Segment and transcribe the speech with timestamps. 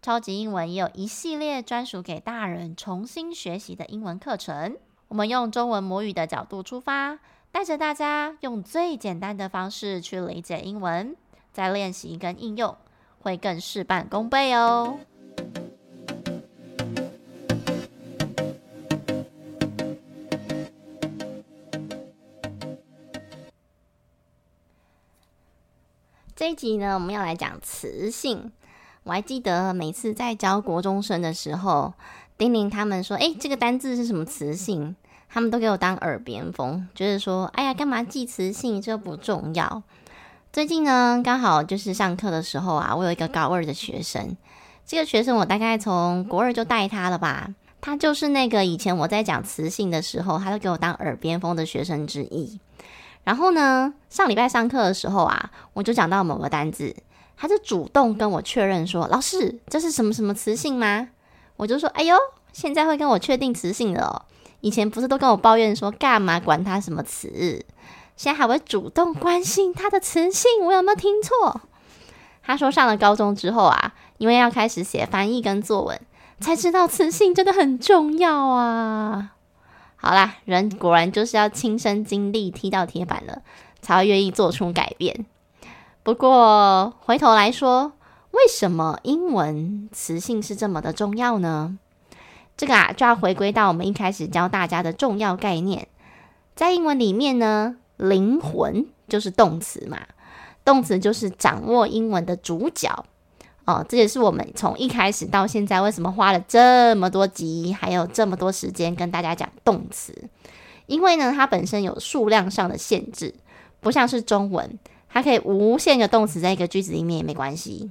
[0.00, 4.76] 超级英文也有一系列专属给大人重新学习的英文课程。
[5.08, 7.18] 我们用中文母语的角度出发，
[7.50, 11.16] 带着大家用最简单的方式去理解英文，
[11.52, 12.76] 再练习跟应用，
[13.20, 15.00] 会更事半功倍哦。
[26.36, 28.52] 这一集呢，我们要来讲词性。
[29.08, 31.94] 我还记得每次在教国中生的时候，
[32.36, 34.94] 叮咛他们说：“哎，这个单字是什么词性？”
[35.32, 38.82] 他们都给我当耳边风，就是说：“哎呀，干嘛记词性？
[38.82, 39.82] 这不重要。”
[40.52, 44.36] 最近呢，刚好就是上课的时候啊，我有一个高二的学生，
[44.84, 47.48] 这个学生我大概从国二就带他了吧，
[47.80, 52.60] 他就是那个以前我在讲词性的时候，他都给我当耳边风的学生之一。
[53.24, 56.94] 然后呢，上礼拜上课的时候啊，我就讲到某个单字。
[57.40, 61.08] 他就主动跟我确认说：“老师，这是什么什么词性吗？”
[61.56, 62.16] 我就说：“哎呦，
[62.52, 64.22] 现在会跟我确定词性的哦。
[64.60, 67.64] 以前不是都跟我抱怨说干嘛管他什么词，
[68.16, 71.60] 现在还会主动关心他的词性，我有没有听错？”
[72.42, 76.00] 他说上了高中之后啊，因为要开始写翻译跟作文，
[76.40, 79.34] 才知道词性真的很重要啊。
[79.94, 83.42] 好啦，人果然就是要亲身经历踢到铁板了，
[83.80, 85.26] 才会愿意做出改变。
[86.08, 87.92] 不过回头来说，
[88.30, 91.76] 为什么英文词性是这么的重要呢？
[92.56, 95.86] 这个啊，就要回归到我们一开始教大家的重要概念。
[96.56, 99.98] 在英文里面呢，灵魂就是动词嘛，
[100.64, 103.04] 动词就是掌握英文的主角
[103.66, 103.84] 哦。
[103.86, 110.14] 这也是我们从一开始到现在为什么花了这么多集，还有这么多时间跟大家讲动词，
[110.86, 113.34] 因为呢，它本身有数量上的限制，
[113.80, 114.78] 不像是中文。
[115.10, 117.90] 它可以无限个动词在一个句子里面也没关系，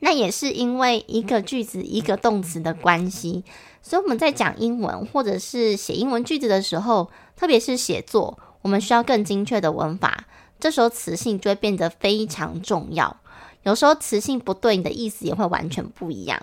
[0.00, 3.42] 那也是因为一个句子一个动词的关系，
[3.82, 10.26] 所以我们在讲英文或者是写英文句子的时候，特别是写作，我们需要更精确的文法，
[10.58, 13.16] 这时候词性就会变得非常重要。
[13.62, 16.40] 有时候词性不对，你的意思也会完全不一样。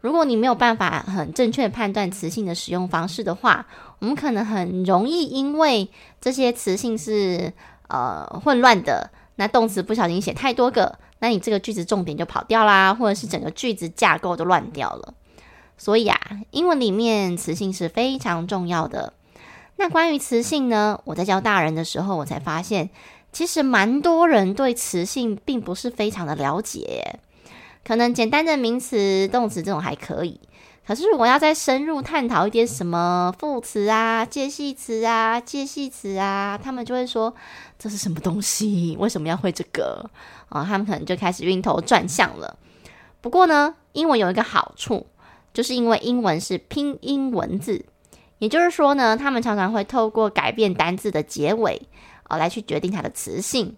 [0.00, 3.66] 如果你没有办法很正确判断词性的使用方式的话，
[4.00, 5.88] 我们可能很容易因为
[6.20, 7.52] 这些词性是。
[7.88, 15.14] 呃，混乱的那动词不小心写太多个，那你这个句子重点就跑掉啦，或者是整个句子架构就乱掉了。
[15.78, 16.18] 所以啊，
[16.50, 19.12] 英文里面词性是非常重要的。
[19.76, 22.88] 那关于词性呢，我在教大人的时候，我才发现，
[23.30, 27.20] 其实蛮多人对词性并不是非常的了解，
[27.84, 30.40] 可能简单的名词、动词这种还可以。
[30.86, 37.34] 可是，如果要再深入探讨一点什么副词啊、介系词啊、介系词啊，他们就会说
[37.76, 38.96] 这是什么东西？
[39.00, 40.08] 为什么要会这个？
[40.48, 42.56] 啊、哦，他们可能就开始晕头转向了。
[43.20, 45.04] 不过呢，英文有一个好处，
[45.52, 47.84] 就是因为英文是拼音文字，
[48.38, 51.82] 也就是说呢，他们常常会透过改变单字的结尾、
[52.28, 53.76] 哦，来去决定它的词性。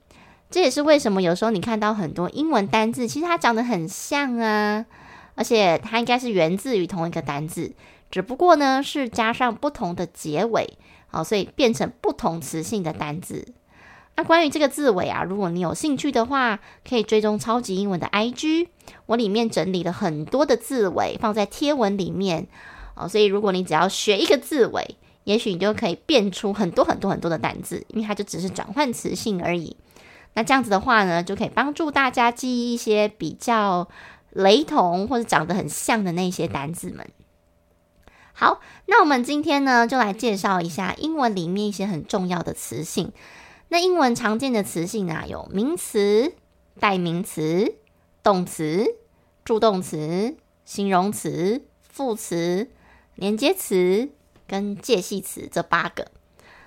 [0.51, 4.85] 这也是为什么有时候你看到很多英文单字，其实它长得很像啊。
[5.39, 7.73] 而且它应该是源自于同一个单字，
[8.11, 10.77] 只不过呢是加上不同的结尾，
[11.07, 13.47] 好，所以变成不同词性的单字。
[14.17, 18.67] 那关于这个字尾啊，如果你有兴趣的话，可以追踪超级英文的 IG，
[19.07, 22.49] 我里面整理了很多的字尾放在贴文里面，
[22.97, 29.77] 哦，所以如果你只要学一个字尾，也许你就可以变出很多很多很多的单字，因为它就只是转换词性而已。
[30.35, 33.87] 那这样子的话呢，就可以帮助大家记忆一些比较。
[34.31, 37.09] 雷同或者长得很像的那些单字们。
[38.33, 43.13] 好，那我们今天呢，就来介绍一下英文里面一些很重要的词性。
[43.69, 46.33] 那英文常见的词性啊，有名词、
[46.79, 47.75] 代名词、
[48.23, 48.87] 动词、
[49.45, 52.69] 助动词、形容词、副词、
[53.17, 54.09] 连接词
[54.47, 56.07] 跟介系词这八个。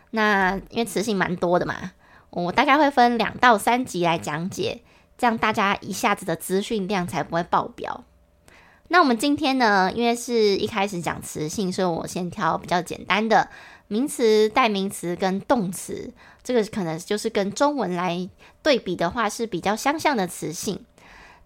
[0.10, 1.92] 那因为词性蛮多的嘛，
[2.32, 4.82] 我大概会分两到三集来讲解。
[5.22, 8.04] 这样大家一下子的资讯量才不会爆表。
[8.88, 13.48] 那我们今天呢，因为是一开始讲词性，所以我先挑比较简单的
[13.88, 16.12] 名词、代名词跟动词。
[16.42, 18.28] 这个可能就是跟中文来
[18.64, 20.84] 对比的话是比较相像的词性。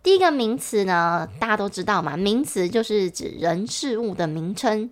[0.01, 4.89] 第一个名词呢，大家都知道嘛，名词就是指人事物的名称。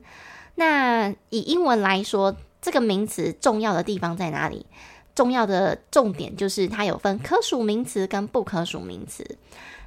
[0.56, 4.65] 那以英文来说，这个名词重要的地方在哪里？
[5.15, 9.38] 重要的重点就是它有分可数名词跟不可数名词。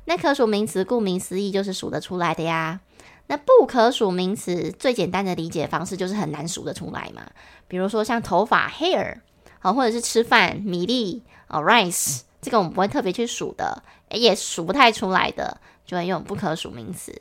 [0.04, 2.80] 那可数名词顾名思义就是数得出来的呀。
[3.26, 7.22] 那不可数名词最简单的理解方式就是很难数得出来嘛。
[7.66, 9.16] 比如说像头发 hair，
[9.58, 13.82] 好，或者是吃饭米粒哦 rice，这个我们不会特别去数的。
[14.12, 17.12] 也数不太出来的，就会用不可数名词，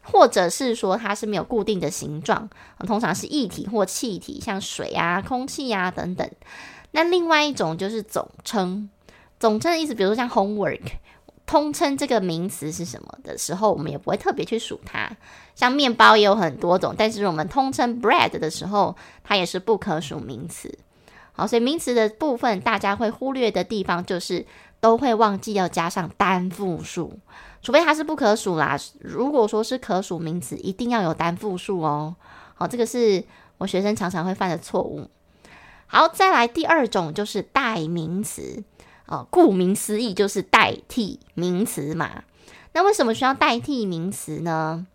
[0.00, 2.48] 或者是说它是没有固定的形状，
[2.86, 6.30] 通常是液体或气体，像水啊、空气啊等等。
[6.92, 8.88] 那另外一种就是总称，
[9.38, 10.80] 总称的意思，比如说像 homework，
[11.46, 15.16] 通称这个名词是什么的时候，我们也不会特别去数它。
[15.54, 20.78] 像面包也有很多种，但是我们通称 bread 的时候，它也是不可数名词。
[21.32, 24.46] 好，所以名词的部分，大家会忽略的地方就是。
[24.80, 27.12] 都会忘记要加上单复数，
[27.60, 28.78] 除非它是不可数啦。
[28.98, 32.16] 如果说是可数名词，一定要有单复数哦。
[32.54, 33.22] 好，这个是
[33.58, 35.06] 我学生常常会犯的错误。
[35.92, 38.62] 好，再来第二种就是代名词
[39.06, 42.22] 哦，顾名思义就是代替名词嘛。
[42.72, 44.86] 那为什么需要代替名词呢？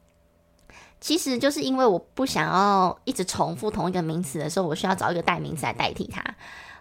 [1.02, 6.22] 其实就是因为我不想要一直重复同一个名词的时候，我需要找一个代名词来代替它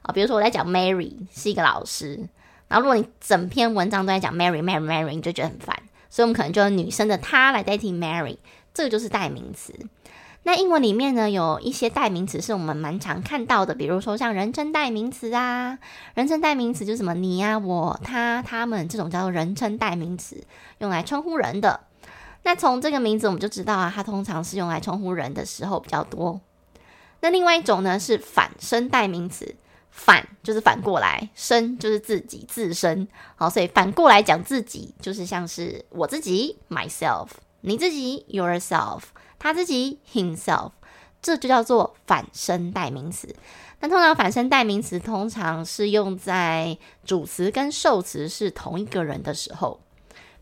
[0.03, 0.13] 啊。
[0.15, 2.29] 比如说我在讲 Mary 是一个老师。
[2.69, 5.77] 然后，如果你整篇文章都在讲 Mary Mary Mary，你就觉得很烦，
[6.09, 8.39] 所以我们可能就用女生的她来代替 Mary，
[8.73, 9.75] 这个就是代名词。
[10.44, 15.79] 那英文里面呢，有一些代名词是我们蛮常看到的，比如说像人称代名词啊，
[16.14, 20.44] 人称代名词就是什么你呀、啊、我、他、他们这种叫做人称代名词，
[20.79, 21.81] 用来称呼人的。
[22.44, 26.41] 那从这个名字我们就知道啊，它通常是用来称呼人的时候比较多。
[27.20, 29.56] 那另外一种呢是反身代名词。
[29.96, 33.06] 反就是反过来，身就是自己自身，
[33.37, 37.29] 好，所以反过来讲自己就是像是我自己 myself，
[37.61, 39.02] 你自己 yourself，
[39.44, 40.70] 他自己 himself，
[41.20, 43.37] 这就叫做反身代名词。
[43.81, 49.79] 那通常反身代名词通常是用在主词跟受词是同一个人的时候，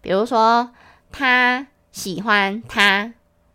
[0.00, 0.70] 比如说
[1.10, 3.12] 他喜欢他，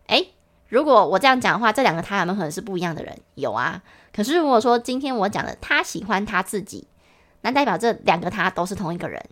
[0.07, 0.33] 诶，
[0.67, 3.17] 如果我这样讲的话，这两个他有没有可能是不一样的人？
[3.35, 3.81] 有啊。
[4.13, 6.85] 可是如果说今天我讲的他喜欢他自己，
[7.39, 9.23] 那代表这两个他都是同一个人。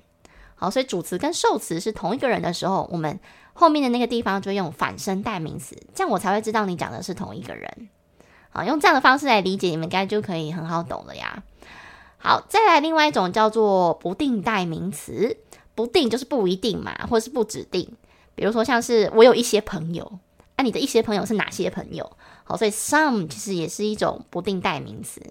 [0.55, 3.19] 好，所以主词跟受词是同一个人的时候，我们
[3.53, 7.89] 后面的那个地方就用反身代名词，这样我才会知道你讲的是同一个人。
[8.49, 11.43] 好，用这样的方式来理解，你们应该就可以很好懂了呀。
[12.17, 15.37] 好，再来另外一种叫做不定代名词，
[15.75, 17.95] 不定就是不一定嘛，或是不指定。
[18.33, 20.19] 比如说像是我有一些朋友，
[20.55, 22.09] 那、啊、你的一些朋友是哪些朋友？
[22.45, 25.21] 好，所以 some 其实也是一种不定代名词。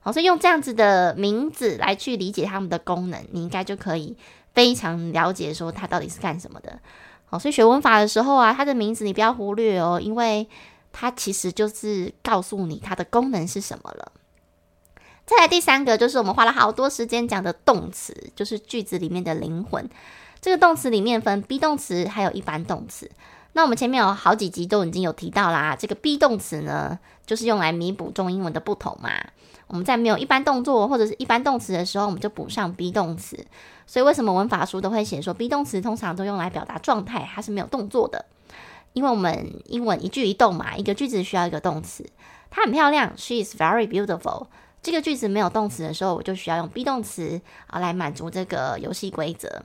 [0.00, 4.16] 好，所以用这样子的名字来去理解它们的功能，你应该就可以
[4.56, 6.80] 非常了解说它到底是干什么的。
[7.26, 10.48] 好，所以学文法的时候啊，它的名字你不要忽略哦，因为
[10.92, 14.12] 它其实就是告诉你它的功能是什么了。
[15.26, 19.86] 再来第三个就是我们花了好多时间讲的动词，就是句子里面的灵魂。
[20.40, 23.10] 这个动词里面分 be 动词，还有一般动词。
[23.52, 29.10] 那我们前面有好几集都已经有提到啦，这个 be 动词呢，就是用来弥补中英文的不同嘛。
[29.66, 33.44] 我们在没有一般动作或者是一般动词的时候，我们就补上 be 动词。
[33.86, 38.24] 所以为什么文法书都会写说 be 动词通常都用来表达状态，它是没有动作的？
[38.92, 42.04] 因为我们英文一句一动嘛，一个句子需要一个动词。
[42.50, 44.46] 它很漂亮，She is very beautiful。
[44.82, 49.62] 这个句子没有动词的时候，我就需要用 be 动词啊来满足这个游戏规则。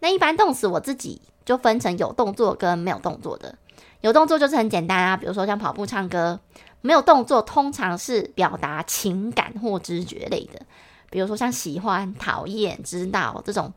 [0.00, 3.54] 那一般动词我自己就分成有动作跟没有动作的。
[4.00, 6.40] 有动作就是很简单啊，比如说像跑步、唱歌。
[6.82, 10.62] 没有动作通常是表达情感或知觉类的，
[11.10, 13.72] 比如说像喜欢、讨厌、知道这种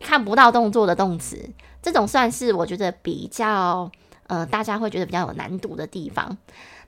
[0.00, 1.50] 看不到动作的动词，
[1.82, 3.90] 这种算是我觉得比较
[4.28, 6.38] 呃大家会觉得比较有难度的地方。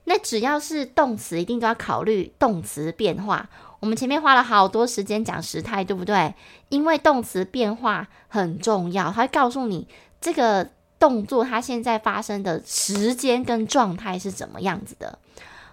[0.04, 3.50] 那只要是动词，一定都要考虑动词变化。
[3.80, 6.35] 我们前面花了好多时间讲时态，对不对？
[6.68, 9.88] 因为动词变化很重要，它会告诉你
[10.20, 10.68] 这个
[10.99, 15.18] 动作它现在发生的时间跟状态是怎么样子的。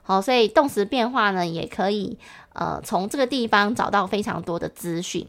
[0.07, 2.17] 好，所以动词变化呢，也可以
[2.53, 5.27] 呃从这个地方找到非常多的资讯。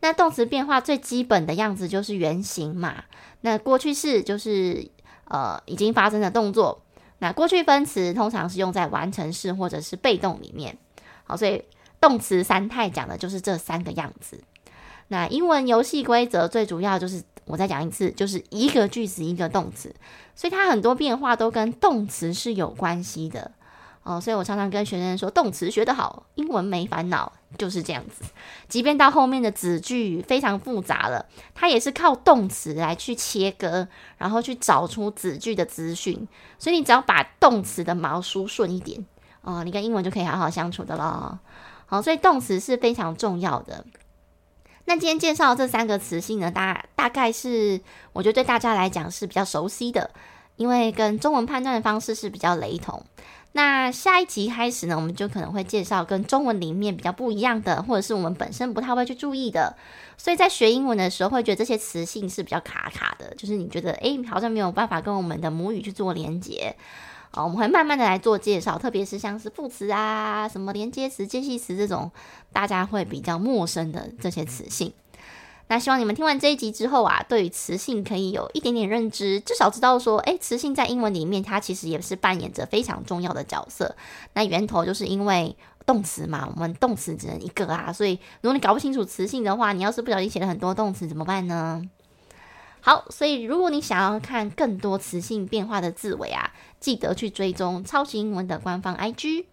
[0.00, 3.04] 那动词变化最基本的样子就是原形嘛。
[3.42, 4.88] 那过去式就是
[5.28, 6.80] 呃已经发生的动作。
[7.18, 10.78] 那过去分词通常是用在完成式或者是被动里面。
[11.24, 11.62] 好，所以。
[12.00, 14.38] 动词三态讲的就是这三个样子。
[15.08, 19.94] 那英文游戏规则最主要就是，我再讲一次，就是一个句子一个动词，
[20.34, 23.52] 所以它很多变化都跟动词是有关系的
[24.04, 24.20] 哦。
[24.20, 27.32] 所以我常常跟学生说，动词学得好，英文没烦恼。
[27.56, 28.24] 就是这样子。
[28.68, 33.86] 即便到后面的子句非常复杂了，它也是靠动词来去切割，
[34.18, 36.26] 然后去找出子句的资讯。
[36.58, 39.06] 所以你只要把动词的毛梳顺一点
[39.42, 41.38] 哦，你跟英文就可以好好相处的了。
[41.86, 43.84] 好，所以动词是非常重要的。
[44.86, 47.80] 那今天介绍这三个词性呢，大大概是
[48.12, 50.10] 我觉得对大家来讲是比较熟悉的，
[50.56, 53.00] 因为跟中文判断的方式是比较雷同。
[53.56, 59.76] 那下一集开始呢，我们就可能会介绍跟中文里面比较不一样的，或者是我们本身不太会去注意的。
[60.18, 66.74] 所以在学英文的时候，会觉得这些词性是比较卡卡的，就是你觉得诶，好像没有办法跟我们的母语去做连接。
[67.30, 72.10] 好，我们会慢慢的来做介绍，特别是像是副词啊、什么连接词、介系词这种
[72.52, 74.92] 大家会比较陌生的这些词性。
[75.66, 83.96] 那希望你们听完这一集之后啊，对于词性可以有一点点认知，至少知道说，诶，词性在英文里面它其实也是扮演着非常重要的角色。
[84.34, 85.56] 那源头就是因为
[85.86, 91.82] 动词嘛，我们动词只能一个啊，所以如果你搞不清楚词性的话，你要是不小心写了很多动词怎么办呢？
[92.82, 99.46] 好，所以如果你想要看更多词性变化的字尾啊，记得去追踪超级英文的官方 IG。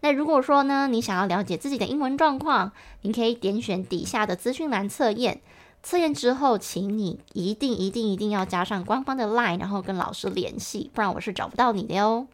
[0.00, 5.40] 那如果说呢，你想要了解自己的英文状况，你可以点选底下的资讯栏测验。
[5.82, 12.26] 测验之后，请你一定一定一定要加上官方的 LINE，然后跟老师联系，不然我是找不到你的哟。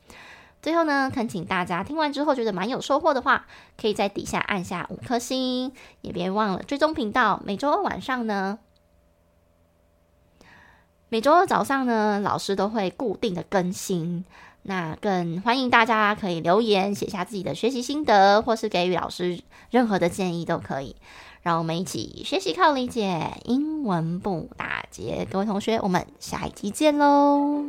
[0.61, 3.47] 最后呢，恳请大家听完之后觉得蛮有收获的话，
[3.81, 7.41] 可以在底下按下五颗星，也别忘了追踪频道。
[7.45, 8.59] 每周二晚上呢，
[11.09, 14.25] 每周二早上呢，老师都会固定的更新。
[14.63, 19.41] 那更欢迎大家可以留言写下自己的学习心得，或是给予老师
[19.71, 20.97] 任何的建议都可以。
[21.43, 25.27] 让我们一起学习靠理解，英文不打结。
[25.31, 27.65] 各位同学，我们下一期见喽！